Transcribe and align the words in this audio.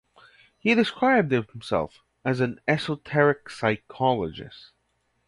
He 0.57 0.73
described 0.73 1.31
himself 1.31 2.01
as 2.25 2.39
an 2.39 2.59
"esoteric 2.67 3.51
psychologist". 3.51 4.71